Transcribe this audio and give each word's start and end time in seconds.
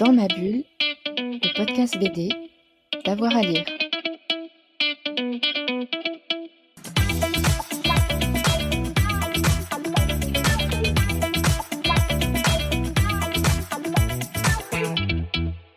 Dans 0.00 0.12
ma 0.12 0.26
bulle, 0.26 0.64
le 1.16 1.56
podcast 1.56 1.96
BD, 1.98 2.28
d'avoir 3.04 3.36
à 3.36 3.42
lire. 3.42 3.64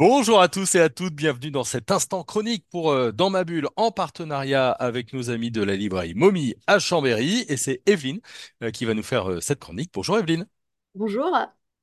Bonjour 0.00 0.40
à 0.40 0.48
tous 0.48 0.74
et 0.74 0.80
à 0.80 0.88
toutes, 0.88 1.14
bienvenue 1.14 1.52
dans 1.52 1.62
cet 1.62 1.92
instant 1.92 2.24
chronique 2.24 2.64
pour 2.70 2.90
euh, 2.90 3.12
Dans 3.12 3.30
ma 3.30 3.44
bulle 3.44 3.68
en 3.76 3.92
partenariat 3.92 4.72
avec 4.72 5.12
nos 5.12 5.30
amis 5.30 5.52
de 5.52 5.62
la 5.62 5.76
librairie 5.76 6.14
Momie 6.14 6.56
à 6.66 6.80
Chambéry 6.80 7.44
et 7.48 7.56
c'est 7.56 7.82
Evelyne 7.86 8.20
euh, 8.64 8.72
qui 8.72 8.86
va 8.86 8.94
nous 8.94 9.04
faire 9.04 9.30
euh, 9.30 9.40
cette 9.40 9.60
chronique. 9.60 9.90
Bonjour 9.94 10.18
Evelyne. 10.18 10.48
Bonjour. 10.96 11.30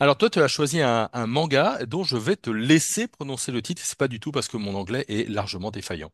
Alors 0.00 0.18
toi 0.18 0.30
tu 0.30 0.40
as 0.40 0.48
choisi 0.48 0.80
un, 0.80 1.08
manga 1.26 1.84
dont 1.86 2.04
je 2.04 2.16
vais 2.16 2.36
te 2.36 2.50
laisser 2.50 3.06
prononcer 3.08 3.52
le 3.52 3.62
titre, 3.62 3.82
c'est 3.84 3.98
pas 3.98 4.08
du 4.08 4.20
tout 4.20 4.32
parce 4.32 4.48
que 4.48 4.56
mon 4.56 4.74
anglais 4.74 5.04
est 5.08 5.28
largement 5.28 5.70
défaillant. 5.70 6.10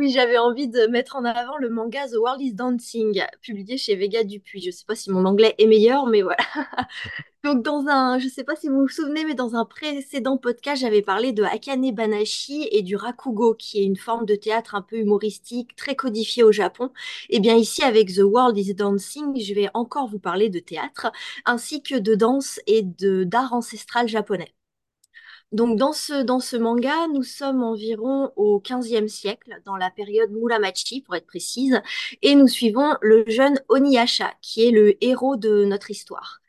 Oui, 0.00 0.08
j'avais 0.10 0.38
envie 0.38 0.66
de 0.66 0.86
mettre 0.86 1.16
en 1.16 1.26
avant 1.26 1.58
le 1.58 1.68
manga 1.68 2.08
The 2.08 2.14
World 2.14 2.40
is 2.40 2.54
Dancing, 2.54 3.22
publié 3.42 3.76
chez 3.76 3.96
Vega 3.96 4.24
Dupuis. 4.24 4.62
Je 4.62 4.70
sais 4.70 4.86
pas 4.86 4.94
si 4.94 5.10
mon 5.10 5.26
anglais 5.26 5.54
est 5.58 5.66
meilleur, 5.66 6.06
mais 6.06 6.22
voilà. 6.22 6.42
Donc 7.44 7.62
dans 7.62 7.86
un, 7.86 8.18
je 8.18 8.26
sais 8.26 8.42
pas 8.42 8.56
si 8.56 8.68
vous 8.68 8.80
vous 8.80 8.88
souvenez, 8.88 9.26
mais 9.26 9.34
dans 9.34 9.56
un 9.56 9.66
précédent 9.66 10.38
podcast, 10.38 10.80
j'avais 10.80 11.02
parlé 11.02 11.32
de 11.32 11.42
Akane 11.42 11.94
Banashi 11.94 12.66
et 12.72 12.80
du 12.80 12.96
rakugo, 12.96 13.52
qui 13.52 13.80
est 13.80 13.84
une 13.84 13.96
forme 13.96 14.24
de 14.24 14.36
théâtre 14.36 14.74
un 14.74 14.80
peu 14.80 14.96
humoristique, 14.96 15.76
très 15.76 15.96
codifiée 15.96 16.44
au 16.44 16.52
Japon. 16.52 16.90
Et 17.28 17.38
bien 17.38 17.56
ici, 17.56 17.82
avec 17.82 18.14
The 18.14 18.22
World 18.22 18.56
is 18.56 18.72
Dancing, 18.72 19.38
je 19.38 19.52
vais 19.52 19.68
encore 19.74 20.08
vous 20.08 20.18
parler 20.18 20.48
de 20.48 20.60
théâtre, 20.60 21.12
ainsi 21.44 21.82
que 21.82 21.98
de 21.98 22.14
danse 22.14 22.58
et 22.66 22.80
d'art 22.82 23.52
ancestral 23.52 24.08
japonais. 24.08 24.54
Donc 25.52 25.76
dans 25.76 25.92
ce, 25.92 26.22
dans 26.22 26.38
ce 26.38 26.56
manga, 26.56 27.08
nous 27.12 27.24
sommes 27.24 27.62
environ 27.64 28.32
au 28.36 28.60
XVe 28.60 29.08
siècle, 29.08 29.60
dans 29.64 29.76
la 29.76 29.90
période 29.90 30.30
Muromachi 30.30 31.02
pour 31.02 31.16
être 31.16 31.26
précise, 31.26 31.80
et 32.22 32.36
nous 32.36 32.46
suivons 32.46 32.94
le 33.00 33.24
jeune 33.26 33.60
Oniyasha, 33.68 34.32
qui 34.42 34.66
est 34.66 34.70
le 34.70 35.02
héros 35.04 35.36
de 35.36 35.64
notre 35.64 35.90
histoire. 35.90 36.40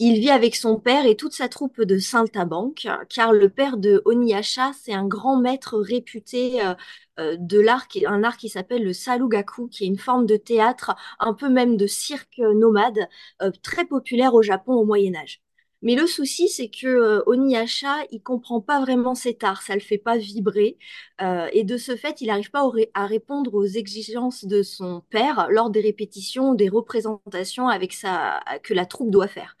Il 0.00 0.20
vit 0.20 0.30
avec 0.30 0.56
son 0.56 0.80
père 0.80 1.06
et 1.06 1.16
toute 1.16 1.34
sa 1.34 1.48
troupe 1.48 1.82
de 1.82 1.98
saltimbanques, 1.98 2.88
car 3.10 3.32
le 3.32 3.50
père 3.50 3.76
de 3.78 4.02
Oniyasha, 4.06 4.72
c'est 4.80 4.94
un 4.94 5.06
grand 5.06 5.38
maître 5.40 5.78
réputé 5.78 6.64
euh, 6.64 6.74
euh, 7.20 7.36
de 7.38 7.60
l'art, 7.60 7.86
un 8.06 8.24
art 8.24 8.36
qui 8.38 8.48
s'appelle 8.48 8.84
le 8.84 8.92
salugaku, 8.94 9.68
qui 9.68 9.84
est 9.84 9.88
une 9.88 9.98
forme 9.98 10.26
de 10.26 10.36
théâtre, 10.36 10.96
un 11.20 11.34
peu 11.34 11.48
même 11.50 11.76
de 11.76 11.86
cirque 11.86 12.38
nomade, 12.38 13.08
euh, 13.42 13.52
très 13.62 13.84
populaire 13.86 14.34
au 14.34 14.42
Japon 14.42 14.74
au 14.74 14.84
Moyen 14.84 15.14
Âge. 15.16 15.40
Mais 15.82 15.94
le 15.94 16.06
souci, 16.06 16.48
c'est 16.48 16.68
que 16.68 16.86
euh, 16.86 17.22
Oniyasha, 17.26 17.96
il 18.10 18.22
comprend 18.22 18.60
pas 18.60 18.80
vraiment 18.80 19.14
cet 19.14 19.44
art, 19.44 19.62
ça 19.62 19.74
le 19.74 19.80
fait 19.80 19.98
pas 19.98 20.18
vibrer, 20.18 20.78
euh, 21.22 21.48
et 21.52 21.64
de 21.64 21.76
ce 21.78 21.96
fait, 21.96 22.20
il 22.20 22.26
n'arrive 22.28 22.50
pas 22.50 22.70
à 22.94 23.06
répondre 23.06 23.54
aux 23.54 23.64
exigences 23.64 24.44
de 24.44 24.62
son 24.62 25.02
père 25.10 25.48
lors 25.50 25.70
des 25.70 25.80
répétitions 25.80 26.54
des 26.54 26.68
représentations 26.68 27.68
avec 27.68 27.92
sa 27.94 28.40
que 28.62 28.74
la 28.74 28.86
troupe 28.86 29.10
doit 29.10 29.28
faire. 29.28 29.56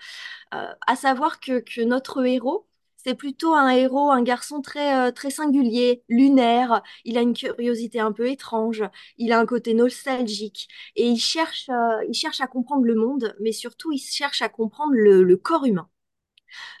Euh, 0.54 0.72
à 0.86 0.96
savoir 0.96 1.40
que, 1.40 1.60
que 1.60 1.82
notre 1.82 2.24
héros, 2.26 2.66
c'est 2.96 3.14
plutôt 3.14 3.54
un 3.54 3.70
héros, 3.70 4.10
un 4.10 4.22
garçon 4.22 4.60
très, 4.62 5.08
euh, 5.08 5.12
très 5.12 5.30
singulier, 5.30 6.02
lunaire. 6.08 6.82
Il 7.04 7.16
a 7.18 7.22
une 7.22 7.34
curiosité 7.34 8.00
un 8.00 8.12
peu 8.12 8.28
étrange. 8.28 8.84
Il 9.16 9.32
a 9.32 9.38
un 9.40 9.46
côté 9.46 9.74
nostalgique. 9.74 10.68
Et 10.96 11.06
il 11.08 11.18
cherche, 11.18 11.68
euh, 11.70 12.04
il 12.08 12.14
cherche 12.14 12.40
à 12.40 12.46
comprendre 12.46 12.84
le 12.84 12.94
monde, 12.94 13.34
mais 13.40 13.52
surtout, 13.52 13.92
il 13.92 13.98
cherche 13.98 14.42
à 14.42 14.48
comprendre 14.48 14.92
le 14.94 15.22
le 15.22 15.36
corps 15.36 15.64
humain. 15.66 15.88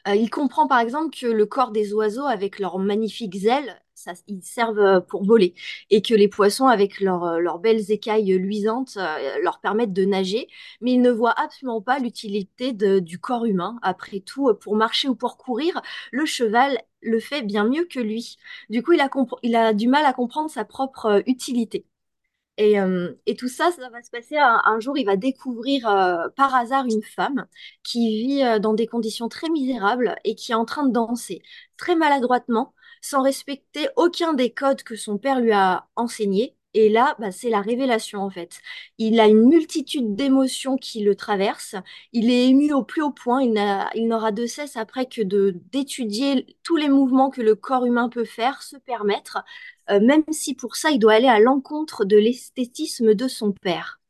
Euh, 0.08 0.14
il 0.14 0.30
comprend 0.30 0.66
par 0.66 0.80
exemple 0.80 1.16
que 1.16 1.26
le 1.26 1.46
corps 1.46 1.70
des 1.72 1.92
oiseaux, 1.92 2.26
avec 2.26 2.58
leurs 2.58 2.78
magnifiques 2.78 3.44
ailes, 3.44 3.80
ça, 3.94 4.12
ils 4.28 4.42
servent 4.42 4.78
euh, 4.78 5.00
pour 5.00 5.24
voler, 5.24 5.54
et 5.90 6.02
que 6.02 6.14
les 6.14 6.28
poissons, 6.28 6.66
avec 6.66 7.00
leurs, 7.00 7.24
euh, 7.24 7.58
belles 7.58 7.90
écailles 7.90 8.32
luisantes, 8.38 8.96
leur 9.42 9.60
permettent 9.60 9.92
de 9.92 10.04
nager, 10.04 10.48
mais 10.80 10.92
il 10.92 11.02
ne 11.02 11.10
voit 11.10 11.34
absolument 11.38 11.82
pas 11.82 11.98
l'utilité 11.98 12.72
du 12.72 13.18
corps 13.18 13.44
humain. 13.44 13.78
Après 13.82 14.20
tout, 14.20 14.52
pour 14.54 14.76
marcher 14.76 15.08
ou 15.08 15.14
pour 15.14 15.36
courir, 15.36 15.82
le 16.12 16.24
cheval 16.26 16.78
le 17.02 17.20
fait 17.20 17.42
bien 17.42 17.64
mieux 17.64 17.84
que 17.84 18.00
lui. 18.00 18.36
Du 18.70 18.82
coup, 18.82 18.92
il 18.92 19.00
a, 19.00 19.08
il 19.42 19.56
a 19.56 19.72
du 19.74 19.88
mal 19.88 20.04
à 20.04 20.12
comprendre 20.12 20.50
sa 20.50 20.64
propre 20.64 21.22
utilité. 21.26 21.86
Et, 22.62 22.78
euh, 22.78 23.14
et 23.26 23.36
tout 23.36 23.48
ça, 23.48 23.70
ça 23.72 23.88
va 23.88 24.02
se 24.02 24.10
passer 24.10 24.36
un, 24.36 24.60
un 24.66 24.80
jour, 24.80 24.98
il 24.98 25.06
va 25.06 25.16
découvrir 25.16 25.88
euh, 25.88 26.28
par 26.36 26.54
hasard 26.54 26.84
une 26.84 27.02
femme 27.02 27.46
qui 27.82 28.22
vit 28.22 28.42
euh, 28.44 28.58
dans 28.58 28.74
des 28.74 28.86
conditions 28.86 29.30
très 29.30 29.48
misérables 29.48 30.14
et 30.24 30.34
qui 30.34 30.52
est 30.52 30.54
en 30.54 30.66
train 30.66 30.84
de 30.86 30.92
danser 30.92 31.40
très 31.78 31.96
maladroitement, 31.96 32.74
sans 33.00 33.22
respecter 33.22 33.88
aucun 33.96 34.34
des 34.34 34.52
codes 34.52 34.82
que 34.82 34.94
son 34.94 35.16
père 35.16 35.40
lui 35.40 35.52
a 35.52 35.88
enseignés. 35.96 36.54
Et 36.74 36.88
là, 36.88 37.16
bah, 37.18 37.32
c'est 37.32 37.50
la 37.50 37.60
révélation 37.60 38.20
en 38.20 38.30
fait. 38.30 38.60
Il 38.98 39.18
a 39.18 39.26
une 39.26 39.48
multitude 39.48 40.14
d'émotions 40.14 40.76
qui 40.76 41.02
le 41.02 41.16
traversent. 41.16 41.74
Il 42.12 42.30
est 42.30 42.46
ému 42.48 42.72
au 42.72 42.84
plus 42.84 43.02
haut 43.02 43.10
point. 43.10 43.42
Il 43.42 43.52
n'a, 43.52 43.90
il 43.94 44.06
n'aura 44.06 44.30
de 44.30 44.46
cesse 44.46 44.76
après 44.76 45.06
que 45.06 45.22
d'étudier 45.22 46.56
tous 46.62 46.76
les 46.76 46.88
mouvements 46.88 47.30
que 47.30 47.42
le 47.42 47.56
corps 47.56 47.86
humain 47.86 48.08
peut 48.08 48.24
faire, 48.24 48.62
se 48.62 48.76
permettre 48.76 49.44
euh, 49.90 50.00
même 50.00 50.24
si 50.30 50.54
pour 50.54 50.76
ça, 50.76 50.90
il 50.90 50.98
doit 50.98 51.14
aller 51.14 51.28
à 51.28 51.40
l'encontre 51.40 52.04
de 52.04 52.16
l'esthétisme 52.16 53.14
de 53.14 53.28
son 53.28 53.52
père. 53.52 54.00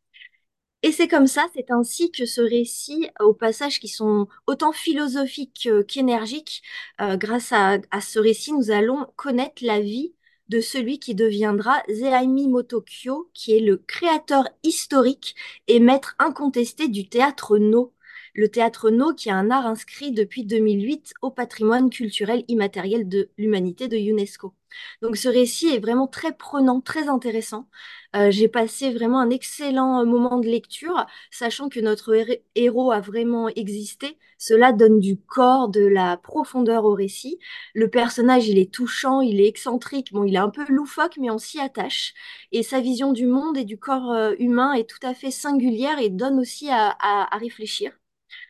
Et 0.82 0.92
c'est 0.92 1.08
comme 1.08 1.26
ça, 1.26 1.46
c'est 1.54 1.70
ainsi 1.70 2.10
que 2.10 2.24
ce 2.26 2.40
récit, 2.40 3.10
aux 3.20 3.34
passages 3.34 3.80
qui 3.80 3.88
sont 3.88 4.28
autant 4.46 4.72
philosophiques 4.72 5.68
qu'énergiques, 5.88 6.62
euh, 7.00 7.16
grâce 7.16 7.52
à 7.52 7.80
ce 8.00 8.18
récit, 8.18 8.52
nous 8.52 8.70
allons 8.70 9.06
connaître 9.16 9.62
la 9.64 9.80
vie 9.80 10.14
de 10.50 10.60
celui 10.60 10.98
qui 10.98 11.14
deviendra 11.14 11.80
Zeami 11.88 12.48
Motokyo, 12.48 13.30
qui 13.32 13.56
est 13.56 13.60
le 13.60 13.76
créateur 13.76 14.48
historique 14.64 15.36
et 15.68 15.78
maître 15.78 16.16
incontesté 16.18 16.88
du 16.88 17.08
théâtre 17.08 17.56
No. 17.56 17.94
Le 18.34 18.48
théâtre 18.48 18.90
No, 18.90 19.14
qui 19.14 19.28
est 19.28 19.32
un 19.32 19.50
art 19.50 19.66
inscrit 19.66 20.12
depuis 20.12 20.44
2008 20.44 21.12
au 21.22 21.30
patrimoine 21.30 21.90
culturel 21.90 22.44
immatériel 22.48 23.08
de 23.08 23.30
l'humanité 23.38 23.88
de 23.88 23.96
UNESCO. 23.96 24.54
Donc 25.02 25.16
ce 25.16 25.28
récit 25.28 25.68
est 25.68 25.80
vraiment 25.80 26.06
très 26.06 26.32
prenant, 26.32 26.80
très 26.80 27.08
intéressant. 27.08 27.68
Euh, 28.16 28.30
j'ai 28.30 28.48
passé 28.48 28.92
vraiment 28.92 29.20
un 29.20 29.30
excellent 29.30 30.00
euh, 30.00 30.04
moment 30.04 30.38
de 30.38 30.46
lecture, 30.48 31.06
sachant 31.30 31.68
que 31.68 31.80
notre 31.80 32.14
hé- 32.14 32.42
héros 32.54 32.90
a 32.92 33.00
vraiment 33.00 33.48
existé. 33.48 34.18
Cela 34.38 34.72
donne 34.72 35.00
du 35.00 35.16
corps, 35.18 35.68
de 35.68 35.84
la 35.86 36.16
profondeur 36.16 36.84
au 36.84 36.94
récit. 36.94 37.38
Le 37.74 37.88
personnage, 37.88 38.48
il 38.48 38.58
est 38.58 38.72
touchant, 38.72 39.20
il 39.20 39.40
est 39.40 39.46
excentrique, 39.48 40.12
bon, 40.12 40.24
il 40.24 40.34
est 40.34 40.38
un 40.38 40.50
peu 40.50 40.64
loufoque, 40.68 41.16
mais 41.18 41.30
on 41.30 41.38
s'y 41.38 41.60
attache. 41.60 42.14
Et 42.52 42.62
sa 42.62 42.80
vision 42.80 43.12
du 43.12 43.26
monde 43.26 43.56
et 43.58 43.64
du 43.64 43.78
corps 43.78 44.10
euh, 44.12 44.34
humain 44.38 44.72
est 44.72 44.88
tout 44.88 45.04
à 45.06 45.14
fait 45.14 45.30
singulière 45.30 45.98
et 45.98 46.10
donne 46.10 46.38
aussi 46.40 46.68
à 46.70 47.28
réfléchir. 47.38 47.92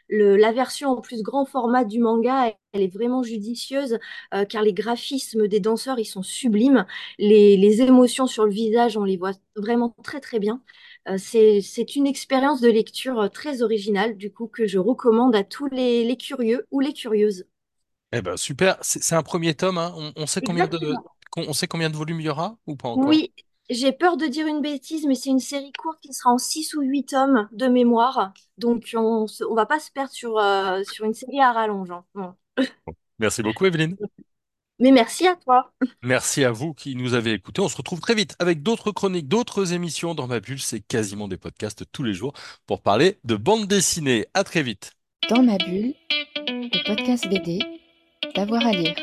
Le- 0.08 0.36
la 0.36 0.52
version 0.52 0.90
en 0.90 1.00
plus 1.00 1.22
grand 1.22 1.44
format 1.44 1.84
du 1.84 2.00
manga, 2.00 2.52
elle 2.72 2.82
est 2.82 2.92
vraiment 2.92 3.22
judicieuse 3.22 3.98
euh, 4.34 4.44
car 4.44 4.62
les 4.62 4.72
graphismes 4.72 5.48
des 5.48 5.60
danseurs, 5.60 5.98
ils 5.98 6.04
sont 6.04 6.22
sublimes. 6.22 6.86
Les, 7.18 7.56
les 7.56 7.82
émotions 7.82 8.26
sur 8.26 8.44
le 8.44 8.52
visage, 8.52 8.96
on 8.96 9.04
les 9.04 9.16
voit 9.16 9.32
vraiment 9.56 9.94
très 10.04 10.20
très 10.20 10.38
bien. 10.38 10.62
Euh, 11.08 11.16
c'est, 11.18 11.60
une 11.96 12.06
expérience 12.06 12.60
de 12.60 12.68
lecture 12.70 13.20
euh, 13.20 13.28
très 13.28 13.62
originale, 13.62 14.16
du 14.16 14.32
coup, 14.32 14.46
que 14.48 14.66
je 14.66 14.78
recommande 14.78 15.34
à 15.36 15.44
tous 15.44 15.66
les, 15.68 16.04
les 16.04 16.16
curieux 16.16 16.66
ou 16.70 16.80
les 16.80 16.92
curieuses. 16.92 17.46
Eh 18.12 18.22
ben 18.22 18.36
super, 18.36 18.76
c'est 18.82 19.14
un 19.14 19.22
premier 19.22 19.54
tome, 19.54 19.78
hein. 19.78 19.92
On, 19.96 20.12
on 20.16 20.26
sait 20.26 20.42
combien 20.42 20.66
de, 20.68 20.78
on 21.36 21.52
sait 21.52 21.68
combien 21.68 21.90
de 21.90 21.96
volumes 21.96 22.20
il 22.20 22.24
y 22.26 22.28
aura 22.28 22.58
ou 22.66 22.76
pas 22.76 22.88
encore? 22.88 23.18
Oui, 23.18 23.32
j'ai 23.70 23.92
peur 23.92 24.16
de 24.16 24.26
dire 24.26 24.46
une 24.46 24.60
bêtise, 24.60 25.06
mais 25.06 25.14
c'est 25.14 25.30
une 25.30 25.38
série 25.40 25.72
courte 25.72 26.00
qui 26.00 26.12
sera 26.12 26.30
en 26.30 26.38
6 26.38 26.74
ou 26.74 26.82
8 26.82 27.06
tomes 27.06 27.48
de 27.52 27.66
mémoire. 27.66 28.32
Donc, 28.58 28.90
on 28.94 29.26
on 29.48 29.54
va 29.54 29.66
pas 29.66 29.78
se 29.80 29.90
perdre 29.90 30.12
sur, 30.12 30.38
euh, 30.38 30.82
sur 30.84 31.04
une 31.04 31.14
série 31.14 31.40
à 31.40 31.52
rallonge. 31.52 31.90
hein. 32.16 32.34
Merci 33.18 33.42
beaucoup 33.42 33.66
Evelyne. 33.66 33.96
Mais 34.80 34.92
merci 34.92 35.26
à 35.28 35.36
toi. 35.36 35.72
Merci 36.02 36.42
à 36.42 36.50
vous 36.50 36.72
qui 36.72 36.96
nous 36.96 37.12
avez 37.12 37.32
écoutés. 37.32 37.60
On 37.60 37.68
se 37.68 37.76
retrouve 37.76 38.00
très 38.00 38.14
vite 38.14 38.34
avec 38.38 38.62
d'autres 38.62 38.92
chroniques, 38.92 39.28
d'autres 39.28 39.74
émissions 39.74 40.14
dans 40.14 40.26
ma 40.26 40.40
bulle. 40.40 40.60
C'est 40.60 40.80
quasiment 40.80 41.28
des 41.28 41.36
podcasts 41.36 41.84
tous 41.92 42.02
les 42.02 42.14
jours 42.14 42.32
pour 42.66 42.80
parler 42.80 43.18
de 43.24 43.36
bande 43.36 43.66
dessinée. 43.66 44.26
À 44.32 44.42
très 44.42 44.62
vite. 44.62 44.92
Dans 45.28 45.42
ma 45.42 45.58
bulle, 45.58 45.94
le 46.48 46.86
podcast 46.86 47.28
BD, 47.28 47.60
d'avoir 48.34 48.66
à 48.66 48.72
lire. 48.72 48.96